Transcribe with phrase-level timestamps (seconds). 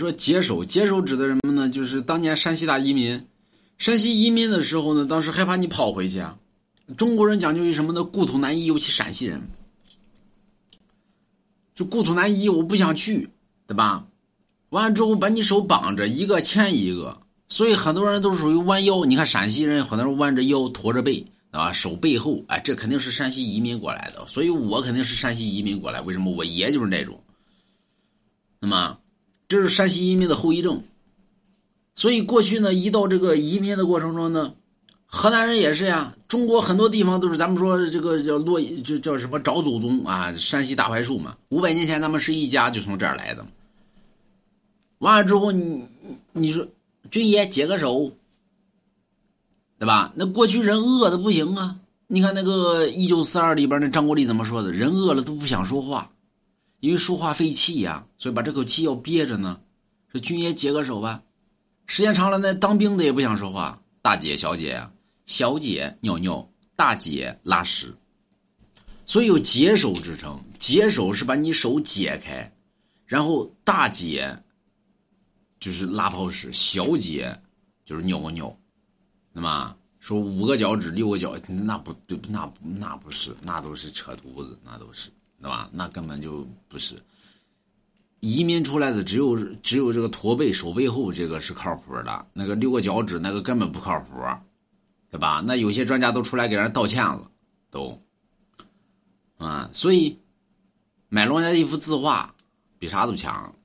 [0.00, 1.68] 说解手，解手指的什么呢？
[1.68, 3.26] 就是当年山西大移民，
[3.78, 6.38] 山西移民的时候呢，当时害怕你跑回去啊。
[6.96, 8.02] 中国人讲究于什么呢？
[8.02, 9.40] 故土难移，尤其陕西人，
[11.74, 13.28] 就故土难移，我不想去，
[13.66, 14.04] 对吧？
[14.70, 19.04] 完了之后把你手绑着，一个牵一个，所以很多人都是属于弯腰。
[19.04, 21.70] 你看陕西人很多人弯着腰，驼着背，啊？
[21.72, 26.00] 手背后，哎，这肯定是山西移民过来的，所以我肯定是山西移民过来。
[26.00, 26.32] 为什么？
[26.32, 27.22] 我爷就是那种。
[28.60, 28.98] 那么，
[29.50, 30.84] 这是山西移民的后遗症。
[31.96, 34.54] 所以过去呢，一到这个移民的过程中呢，
[35.06, 36.16] 河南人也是呀。
[36.28, 41.36] 中国很多地方都是咱们说这个叫落，就叫什么找祖宗啊，山西大槐树嘛。
[41.48, 43.44] 五百年前咱们是一家，就从这儿来的。
[44.98, 45.84] 完了之后，你
[46.32, 46.64] 你说
[47.10, 48.12] 军爷解个手，
[49.80, 50.12] 对吧？
[50.14, 51.76] 那过去人饿的不行啊。
[52.06, 54.70] 你看那个《一九四二》里边那张国立怎么说的？
[54.70, 56.12] 人饿了都不想说话，
[56.80, 59.60] 因为说话费气呀，所以把这口气要憋着呢。
[60.10, 61.22] 说军爷解个手吧，
[61.86, 63.80] 时间长了，那当兵的也不想说话。
[64.02, 64.90] 大姐、小姐呀，
[65.26, 67.94] 小姐尿尿，大姐拉屎，
[69.06, 70.42] 所以有解手之称。
[70.58, 72.52] 解手是把你手解开，
[73.06, 74.36] 然后大姐。
[75.60, 77.38] 就是拉泡屎，小姐
[77.84, 78.58] 就是尿个尿，
[79.30, 85.10] 那么说五个脚趾六个脚，那不对，那那不是，那都是扯犊子，那都是，
[85.40, 85.68] 对吧？
[85.72, 87.02] 那根本就不是。
[88.20, 94.22] 移民出来的只有只有这个驼背手背后这个是靠谱的，那个六个脚趾那个根本不靠谱，
[95.10, 95.42] 对吧？
[95.46, 97.30] 那有些专家都出来给人道歉了，
[97.70, 97.98] 都，
[99.38, 100.18] 啊，所以
[101.08, 102.34] 买龙家一幅字画
[102.78, 103.54] 比啥都强。